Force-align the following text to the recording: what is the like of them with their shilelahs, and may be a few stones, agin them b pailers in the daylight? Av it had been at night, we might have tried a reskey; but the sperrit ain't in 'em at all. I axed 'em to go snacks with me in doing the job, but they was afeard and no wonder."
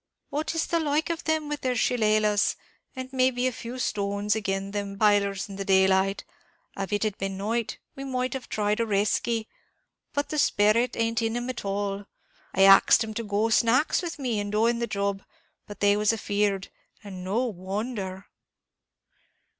what 0.29 0.55
is 0.55 0.65
the 0.65 0.79
like 0.79 1.11
of 1.11 1.25
them 1.25 1.47
with 1.47 1.61
their 1.61 1.75
shilelahs, 1.75 2.55
and 2.95 3.13
may 3.13 3.29
be 3.29 3.45
a 3.45 3.51
few 3.51 3.77
stones, 3.77 4.35
agin 4.35 4.71
them 4.71 4.95
b 4.95 4.99
pailers 5.05 5.47
in 5.47 5.57
the 5.57 5.63
daylight? 5.63 6.25
Av 6.75 6.91
it 6.91 7.03
had 7.03 7.15
been 7.19 7.33
at 7.33 7.37
night, 7.37 7.77
we 7.95 8.03
might 8.03 8.33
have 8.33 8.49
tried 8.49 8.79
a 8.79 8.83
reskey; 8.83 9.45
but 10.11 10.29
the 10.29 10.39
sperrit 10.39 10.95
ain't 10.99 11.21
in 11.21 11.37
'em 11.37 11.51
at 11.51 11.63
all. 11.63 12.07
I 12.51 12.63
axed 12.63 13.03
'em 13.03 13.13
to 13.13 13.23
go 13.23 13.49
snacks 13.49 14.01
with 14.01 14.17
me 14.17 14.39
in 14.39 14.49
doing 14.49 14.79
the 14.79 14.87
job, 14.87 15.21
but 15.67 15.81
they 15.81 15.95
was 15.95 16.11
afeard 16.11 16.69
and 17.03 17.23
no 17.23 17.45
wonder." 17.45 18.25